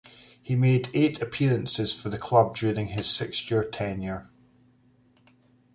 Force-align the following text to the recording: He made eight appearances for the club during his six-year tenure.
He 0.41 0.55
made 0.55 0.89
eight 0.95 1.21
appearances 1.21 1.93
for 1.93 2.09
the 2.09 2.17
club 2.17 2.55
during 2.55 2.87
his 2.87 3.05
six-year 3.05 3.63
tenure. 3.65 4.31